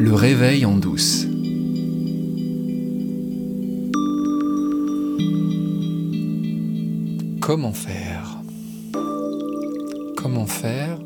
[0.00, 1.26] Le réveil en douce.
[7.40, 8.38] Comment faire?
[10.16, 11.00] Comment faire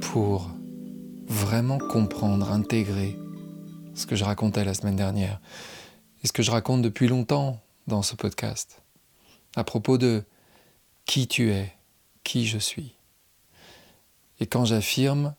[0.00, 0.50] pour
[1.28, 3.18] vraiment comprendre, intégrer
[3.94, 5.38] ce que je racontais la semaine dernière
[6.22, 8.80] et ce que je raconte depuis longtemps dans ce podcast
[9.56, 10.24] à propos de
[11.04, 11.70] qui tu es,
[12.22, 12.94] qui je suis?
[14.40, 15.34] Et quand j'affirme,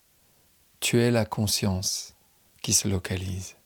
[0.80, 2.15] tu es la conscience
[2.66, 3.58] qui se localise.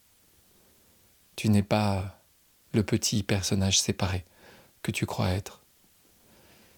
[1.38, 2.20] Tu n'es pas
[2.74, 4.26] le petit personnage séparé
[4.84, 5.62] que tu crois être.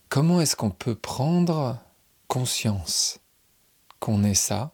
[0.07, 1.79] Comment est-ce qu'on peut prendre
[2.27, 3.21] conscience
[3.99, 4.71] qu'on est ça?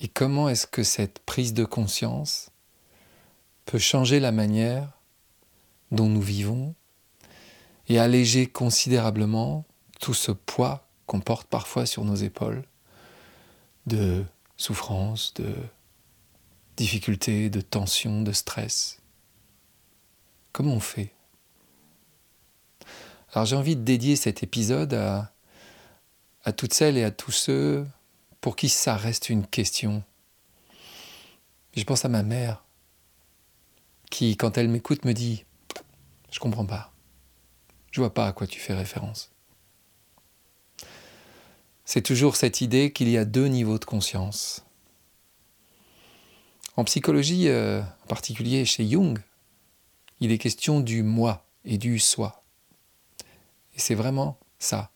[0.00, 2.50] Et comment est-ce que cette prise de conscience
[3.64, 4.98] peut changer la manière
[5.92, 6.74] dont nous vivons
[7.86, 9.64] et alléger considérablement
[10.00, 12.64] tout ce poids qu'on porte parfois sur nos épaules
[13.86, 14.24] de
[14.58, 15.54] souffrance, de
[16.78, 18.98] difficultés, de tension, de stress.
[20.52, 21.12] Comment on fait?
[23.32, 25.32] Alors j'ai envie de dédier cet épisode à,
[26.44, 27.86] à toutes celles et à tous ceux
[28.40, 30.02] pour qui ça reste une question.
[31.76, 32.64] Je pense à ma mère,
[34.10, 35.44] qui, quand elle m'écoute, me dit
[36.30, 36.92] Je comprends pas.
[37.92, 39.30] Je vois pas à quoi tu fais référence
[41.90, 44.62] c'est toujours cette idée qu'il y a deux niveaux de conscience.
[46.78, 49.18] En psychologie, euh, en particulier chez Jung,
[50.20, 52.44] il est question du moi et du soi.
[53.74, 54.92] Et c'est vraiment ça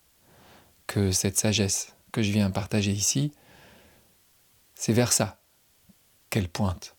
[0.86, 3.32] que cette sagesse que je viens partager ici,
[4.76, 5.40] c'est vers ça
[6.30, 6.94] qu'elle pointe.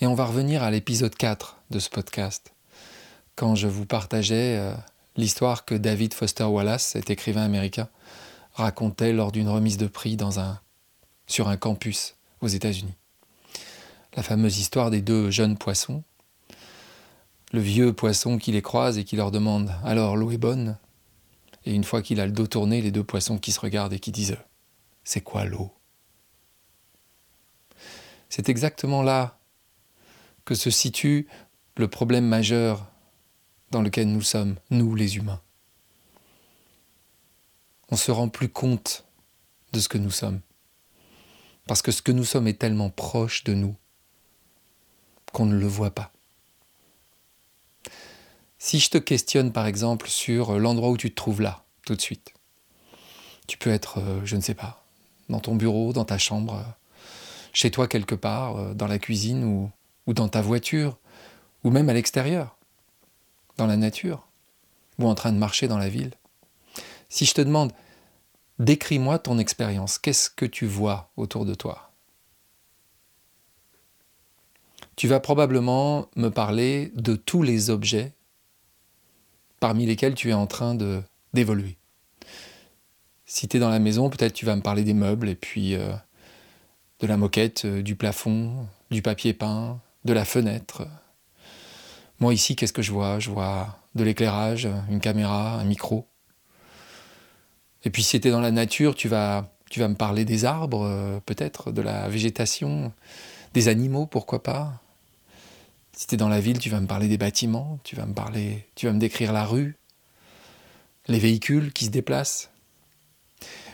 [0.00, 2.54] Et on va revenir à l'épisode 4 de ce podcast,
[3.36, 4.74] quand je vous partageais euh,
[5.16, 7.90] l'histoire que David Foster Wallace, cet écrivain américain,
[8.54, 10.16] racontait lors d'une remise de prix
[11.26, 12.94] sur un campus aux États-Unis.
[14.14, 16.04] La fameuse histoire des deux jeunes poissons.
[17.52, 20.76] Le vieux poisson qui les croise et qui leur demande Alors l'eau est bonne?
[21.64, 24.00] Et une fois qu'il a le dos tourné, les deux poissons qui se regardent et
[24.00, 24.36] qui disent
[25.04, 25.72] C'est quoi l'eau?
[28.28, 29.38] C'est exactement là
[30.44, 31.28] que se situe
[31.76, 32.86] le problème majeur
[33.70, 35.40] dans lequel nous sommes, nous les humains.
[37.90, 39.04] On se rend plus compte
[39.72, 40.40] de ce que nous sommes.
[41.72, 43.74] Parce que ce que nous sommes est tellement proche de nous
[45.32, 46.12] qu'on ne le voit pas.
[48.58, 52.00] Si je te questionne par exemple sur l'endroit où tu te trouves là, tout de
[52.02, 52.34] suite,
[53.46, 54.84] tu peux être, euh, je ne sais pas,
[55.30, 56.70] dans ton bureau, dans ta chambre, euh,
[57.54, 59.70] chez toi quelque part, euh, dans la cuisine ou,
[60.06, 60.98] ou dans ta voiture,
[61.64, 62.58] ou même à l'extérieur
[63.56, 64.28] dans la nature
[64.98, 66.12] ou en train de marcher dans la ville.
[67.08, 67.72] Si je te demande,
[68.62, 71.90] décris-moi ton expérience, qu'est-ce que tu vois autour de toi?
[74.96, 78.12] Tu vas probablement me parler de tous les objets
[79.58, 81.02] parmi lesquels tu es en train de,
[81.34, 81.76] d'évoluer.
[83.26, 85.74] Si tu es dans la maison, peut-être tu vas me parler des meubles et puis
[85.74, 85.92] euh,
[87.00, 90.86] de la moquette, euh, du plafond, du papier peint, de la fenêtre,
[92.20, 93.18] moi ici, qu'est-ce que je vois?
[93.18, 96.06] Je vois de l'éclairage, une caméra, un micro.
[97.84, 101.20] Et puis si tu es dans la nature, tu vas, me parler des arbres, euh,
[101.24, 102.92] peut-être, de la végétation,
[103.54, 104.80] des animaux, pourquoi pas.
[105.92, 108.14] Si tu es dans la ville, tu vas me parler des bâtiments, tu vas me
[108.14, 109.76] parler, tu vas me décrire la rue,
[111.06, 112.50] les véhicules qui se déplacent.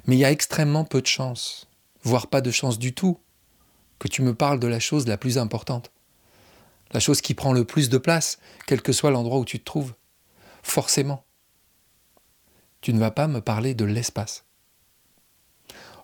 [0.06, 1.68] Mais il y a extrêmement peu de chances,
[2.02, 3.18] voire pas de chance du tout,
[3.98, 5.90] que tu me parles de la chose la plus importante
[6.92, 9.64] la chose qui prend le plus de place, quel que soit l'endroit où tu te
[9.64, 9.94] trouves.
[10.62, 11.24] Forcément.
[12.80, 14.44] Tu ne vas pas me parler de l'espace.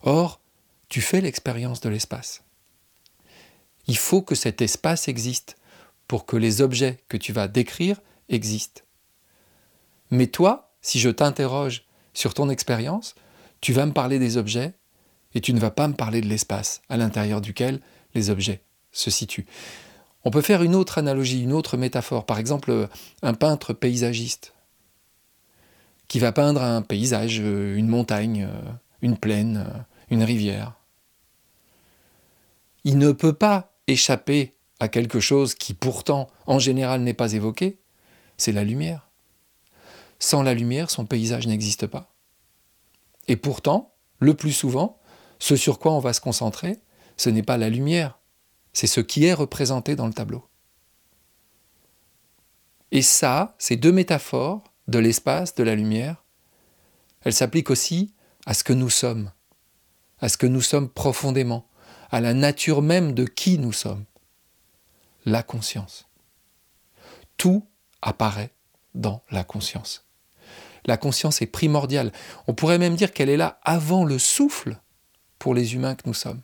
[0.02, 0.40] Or,
[0.88, 2.42] tu fais l'expérience de l'espace.
[3.86, 5.56] Il faut que cet espace existe
[6.08, 8.82] pour que les objets que tu vas décrire existent.
[10.10, 13.14] Mais toi, si je t'interroge sur ton expérience,
[13.60, 14.74] tu vas me parler des objets
[15.34, 17.80] et tu ne vas pas me parler de l'espace à l'intérieur duquel
[18.14, 18.62] les objets
[18.92, 19.46] se situent.
[20.24, 22.24] On peut faire une autre analogie, une autre métaphore.
[22.24, 22.88] Par exemple,
[23.22, 24.54] un peintre paysagiste
[26.14, 28.70] qui va peindre un paysage, euh, une montagne, euh,
[29.02, 29.78] une plaine, euh,
[30.10, 30.74] une rivière.
[32.84, 37.80] Il ne peut pas échapper à quelque chose qui pourtant, en général, n'est pas évoqué,
[38.36, 39.10] c'est la lumière.
[40.20, 42.14] Sans la lumière, son paysage n'existe pas.
[43.26, 45.00] Et pourtant, le plus souvent,
[45.40, 46.78] ce sur quoi on va se concentrer,
[47.16, 48.20] ce n'est pas la lumière,
[48.72, 50.46] c'est ce qui est représenté dans le tableau.
[52.92, 56.24] Et ça, ces deux métaphores de l'espace, de la lumière,
[57.22, 58.14] elles s'appliquent aussi
[58.46, 59.30] à ce que nous sommes,
[60.20, 61.66] à ce que nous sommes profondément,
[62.10, 64.04] à la nature même de qui nous sommes.
[65.24, 66.06] La conscience.
[67.36, 67.66] Tout
[68.02, 68.54] apparaît
[68.94, 70.04] dans la conscience.
[70.86, 72.12] La conscience est primordiale.
[72.46, 74.78] On pourrait même dire qu'elle est là avant le souffle
[75.38, 76.42] pour les humains que nous sommes.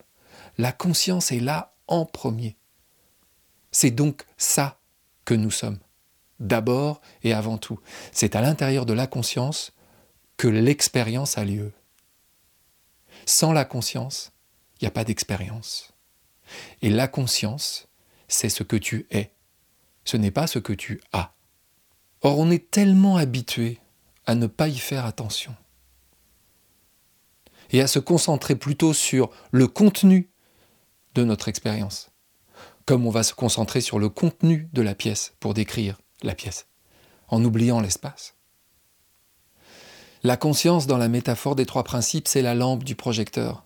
[0.56, 2.56] La conscience est là en premier.
[3.70, 4.80] C'est donc ça
[5.24, 5.78] que nous sommes,
[6.40, 7.78] d'abord et avant tout.
[8.12, 9.72] C'est à l'intérieur de la conscience
[10.36, 11.72] que l'expérience a lieu.
[13.26, 14.32] Sans la conscience,
[14.80, 15.92] il n'y a pas d'expérience.
[16.82, 17.88] Et la conscience,
[18.26, 19.32] c'est ce que tu es.
[20.04, 21.34] Ce n'est pas ce que tu as.
[22.22, 23.78] Or, on est tellement habitué
[24.26, 25.54] à ne pas y faire attention
[27.72, 30.30] et à se concentrer plutôt sur le contenu
[31.14, 32.10] de notre expérience,
[32.84, 36.66] comme on va se concentrer sur le contenu de la pièce pour décrire la pièce,
[37.28, 38.34] en oubliant l'espace.
[40.22, 43.64] La conscience dans la métaphore des trois principes, c'est la lampe du projecteur.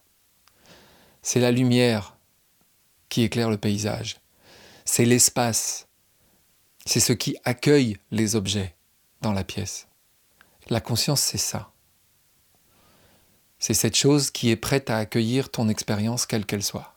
[1.22, 2.16] C'est la lumière
[3.08, 4.20] qui éclaire le paysage.
[4.84, 5.88] C'est l'espace.
[6.86, 8.76] C'est ce qui accueille les objets
[9.20, 9.88] dans la pièce.
[10.68, 11.72] La conscience, c'est ça.
[13.58, 16.94] C'est cette chose qui est prête à accueillir ton expérience quelle qu'elle soit.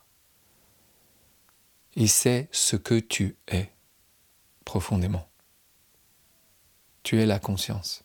[1.95, 3.71] Et c'est ce que tu es
[4.65, 5.27] profondément.
[7.07, 8.03] Tu es la conscience.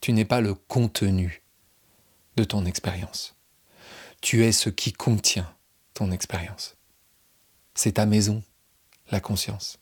[0.00, 1.42] Tu n'es pas le contenu
[2.36, 3.36] de ton expérience.
[4.22, 5.54] Tu es ce qui contient
[5.92, 6.78] ton expérience.
[7.74, 8.42] C'est ta maison,
[9.10, 9.78] la conscience.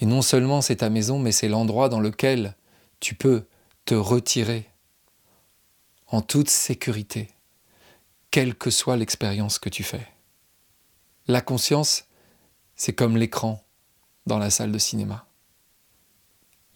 [0.00, 2.56] Et non seulement c'est ta maison, mais c'est l'endroit dans lequel
[2.98, 3.46] tu peux
[3.84, 4.68] te retirer
[6.08, 7.30] en toute sécurité,
[8.32, 10.08] quelle que soit l'expérience que tu fais.
[11.28, 12.06] La conscience,
[12.74, 13.64] c'est comme l'écran
[14.26, 15.27] dans la salle de cinéma.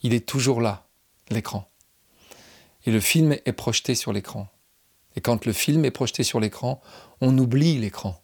[0.03, 0.87] Il est toujours là,
[1.31, 1.71] l'écran.
[2.85, 4.49] Et le film est projeté sur l'écran.
[5.15, 6.81] Et quand le film est projeté sur l'écran,
[7.21, 8.23] on oublie l'écran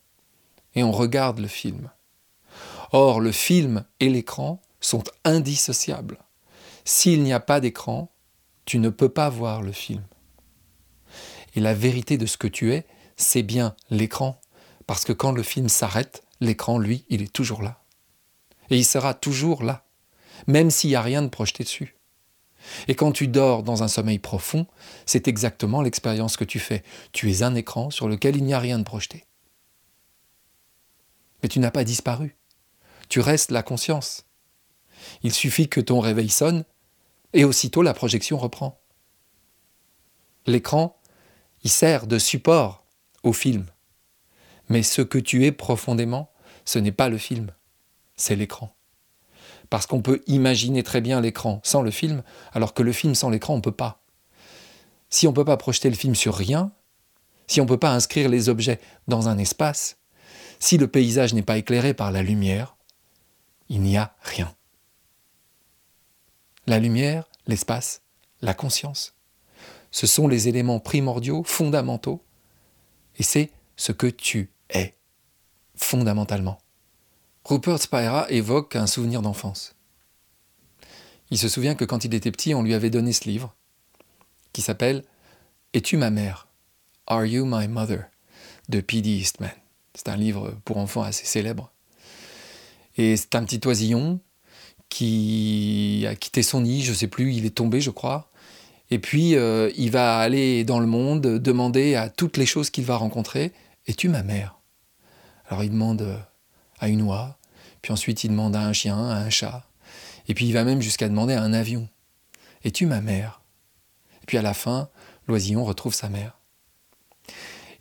[0.74, 1.90] et on regarde le film.
[2.92, 6.18] Or, le film et l'écran sont indissociables.
[6.84, 8.10] S'il n'y a pas d'écran,
[8.64, 10.02] tu ne peux pas voir le film.
[11.54, 12.86] Et la vérité de ce que tu es,
[13.16, 14.40] c'est bien l'écran,
[14.86, 17.82] parce que quand le film s'arrête, l'écran, lui, il est toujours là.
[18.70, 19.84] Et il sera toujours là,
[20.46, 21.96] même s'il n'y a rien de projeté dessus.
[22.86, 24.66] Et quand tu dors dans un sommeil profond,
[25.06, 26.82] c'est exactement l'expérience que tu fais.
[27.12, 29.24] Tu es un écran sur lequel il n'y a rien de projeté.
[31.42, 32.36] Mais tu n'as pas disparu.
[33.08, 34.26] Tu restes la conscience.
[35.22, 36.64] Il suffit que ton réveil sonne
[37.32, 38.80] et aussitôt la projection reprend.
[40.46, 41.00] L'écran,
[41.62, 42.84] il sert de support
[43.22, 43.66] au film.
[44.68, 46.32] Mais ce que tu es profondément,
[46.64, 47.52] ce n'est pas le film,
[48.16, 48.74] c'est l'écran.
[49.70, 52.22] Parce qu'on peut imaginer très bien l'écran sans le film,
[52.52, 54.02] alors que le film sans l'écran, on ne peut pas.
[55.10, 56.72] Si on ne peut pas projeter le film sur rien,
[57.46, 59.98] si on ne peut pas inscrire les objets dans un espace,
[60.58, 62.76] si le paysage n'est pas éclairé par la lumière,
[63.68, 64.54] il n'y a rien
[66.68, 68.02] la lumière, l'espace,
[68.42, 69.14] la conscience.
[69.90, 72.22] Ce sont les éléments primordiaux, fondamentaux,
[73.16, 74.94] et c'est ce que tu es,
[75.74, 76.58] fondamentalement.
[77.48, 79.74] Rupert Spira évoque un souvenir d'enfance.
[81.30, 83.54] Il se souvient que quand il était petit, on lui avait donné ce livre,
[84.52, 85.02] qui s'appelle
[85.72, 86.46] Es-tu ma mère?
[87.06, 88.04] Are You My Mother
[88.68, 89.08] de P.D.
[89.08, 89.50] Eastman.
[89.94, 91.72] C'est un livre pour enfants assez célèbre.
[92.98, 94.20] Et c'est un petit oisillon
[94.90, 98.30] qui a quitté son nid, je ne sais plus, il est tombé, je crois.
[98.90, 102.84] Et puis, euh, il va aller dans le monde, demander à toutes les choses qu'il
[102.84, 103.54] va rencontrer
[103.86, 104.58] Es-tu ma mère
[105.48, 106.18] Alors, il demande euh,
[106.78, 107.37] à une oie,
[107.82, 109.66] puis ensuite, il demande à un chien, à un chat.
[110.28, 111.88] Et puis, il va même jusqu'à demander à un avion
[112.64, 113.40] Es-tu ma mère?
[114.26, 114.88] Puis, à la fin,
[115.26, 116.38] l'oisillon retrouve sa mère.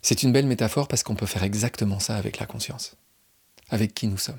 [0.02, 2.96] C'est une belle métaphore parce qu'on peut faire exactement ça avec la conscience,
[3.70, 4.38] avec qui nous sommes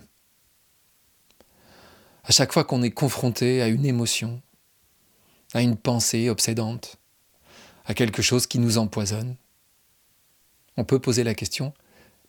[2.29, 4.39] à chaque fois qu'on est confronté à une émotion,
[5.55, 6.97] à une pensée obsédante,
[7.85, 9.35] à quelque chose qui nous empoisonne,
[10.77, 11.73] on peut poser la question,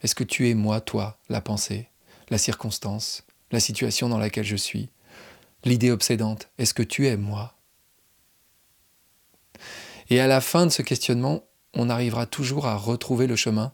[0.00, 1.90] est-ce que tu es moi, toi, la pensée,
[2.30, 4.88] la circonstance, la situation dans laquelle je suis,
[5.64, 7.54] l'idée obsédante, est-ce que tu es moi?
[10.08, 11.44] Et à la fin de ce questionnement,
[11.75, 13.72] on arrivera toujours à retrouver le chemin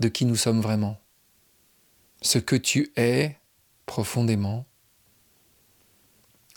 [0.00, 0.98] de qui nous sommes vraiment.
[2.20, 3.36] Ce que tu es
[3.86, 4.64] profondément,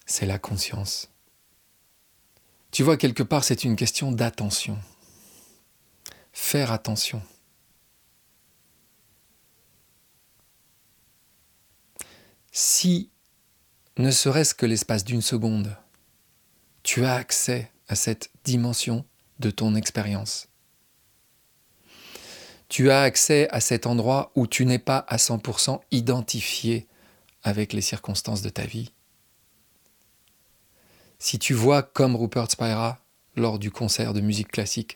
[0.06, 1.10] c'est la conscience.
[2.72, 4.78] Tu vois, quelque part, c'est une question d'attention.
[6.34, 7.22] Faire attention.
[12.58, 13.10] Si,
[13.98, 15.76] ne serait-ce que l'espace d'une seconde,
[16.84, 19.04] tu as accès à cette dimension
[19.40, 20.48] de ton expérience,
[22.70, 26.88] tu as accès à cet endroit où tu n'es pas à 100% identifié
[27.44, 28.94] avec les circonstances de ta vie.
[31.20, 33.04] Si tu vois comme Rupert Spira
[33.36, 34.96] lors du concert de musique classique,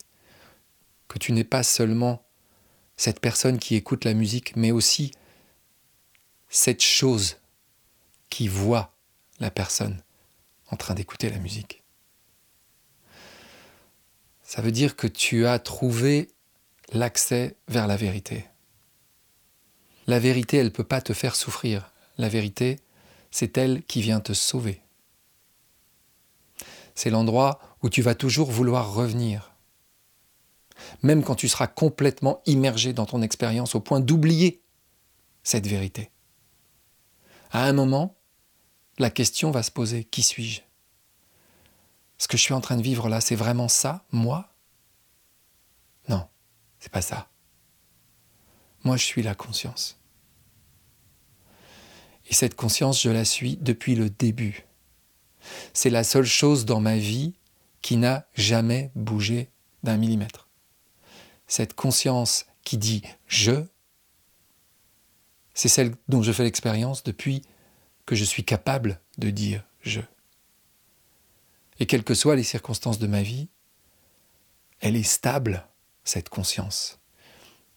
[1.10, 2.26] que tu n'es pas seulement
[2.96, 5.12] cette personne qui écoute la musique, mais aussi
[6.48, 7.36] cette chose
[8.30, 8.96] qui voit
[9.40, 10.02] la personne
[10.70, 11.84] en train d'écouter la musique.
[14.44, 16.30] Ça veut dire que tu as trouvé
[16.92, 18.46] l'accès vers la vérité.
[20.08, 21.92] La vérité, elle ne peut pas te faire souffrir.
[22.18, 22.80] La vérité,
[23.30, 24.82] c'est elle qui vient te sauver.
[26.96, 29.54] C'est l'endroit où tu vas toujours vouloir revenir.
[31.04, 34.62] Même quand tu seras complètement immergé dans ton expérience au point d'oublier
[35.44, 36.12] cette vérité.
[37.52, 38.16] À un moment,
[39.00, 40.62] la question va se poser, qui suis-je?
[42.18, 44.54] Ce que je suis en train de vivre là, c'est vraiment ça, moi?
[46.10, 46.28] Non,
[46.80, 47.30] c'est pas ça.
[48.84, 49.98] Moi, je suis la conscience.
[52.28, 54.66] Et cette conscience, je la suis depuis le début.
[55.74, 57.34] C'est la seule chose dans ma vie
[57.82, 59.50] qui n'a jamais bougé
[59.84, 60.50] d'un millimètre.
[61.48, 63.66] Cette conscience qui dit je,
[65.54, 67.42] c'est celle dont je fais l'expérience depuis
[68.10, 70.02] que je suis capable de dire je.
[71.80, 73.50] Et quelles que soient les circonstances de ma vie,
[74.80, 75.68] elle est stable,
[76.04, 76.98] cette conscience.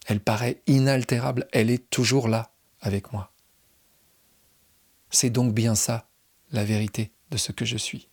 [0.07, 3.31] Elle paraît inaltérable, elle est toujours là avec moi.
[5.11, 6.09] C'est donc bien ça,
[6.51, 8.09] la vérité de ce que je suis.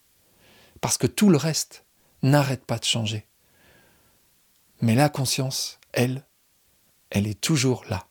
[0.81, 1.85] Parce que tout le reste
[2.21, 3.27] n'arrête pas de changer.
[4.81, 6.25] Mais la conscience, elle,
[7.11, 8.09] elle est toujours là,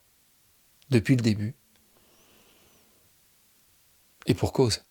[0.89, 1.53] depuis le début,
[4.29, 4.85] et pour cause,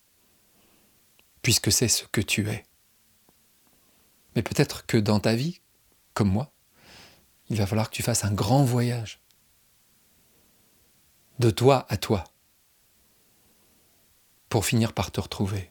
[1.41, 2.67] puisque c'est ce que tu es.
[4.37, 5.61] Mais peut-être que dans ta vie,
[6.13, 6.53] comme moi,
[7.49, 9.21] il va falloir que tu fasses un grand voyage.
[11.39, 12.25] De toi à toi.
[14.49, 15.71] Pour finir par te retrouver.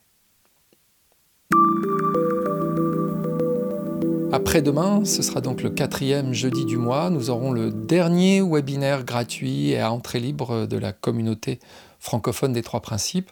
[4.32, 9.72] Après-demain, ce sera donc le quatrième jeudi du mois, nous aurons le dernier webinaire gratuit
[9.72, 11.60] et à entrée libre de la communauté
[12.00, 13.32] francophone des trois principes.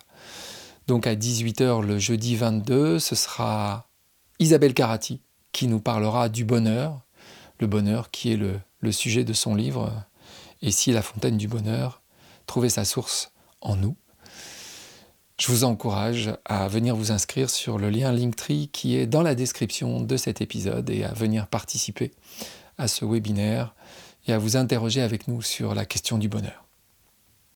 [0.88, 3.90] Donc à 18h le jeudi 22, ce sera
[4.40, 7.02] Isabelle Carati qui nous parlera du bonheur,
[7.60, 9.92] le bonheur qui est le, le sujet de son livre,
[10.62, 12.02] Et si la fontaine du bonheur,
[12.46, 13.96] trouver sa source en nous.
[15.40, 19.36] Je vous encourage à venir vous inscrire sur le lien Linktree qui est dans la
[19.36, 22.12] description de cet épisode et à venir participer
[22.78, 23.76] à ce webinaire
[24.28, 26.65] et à vous interroger avec nous sur la question du bonheur.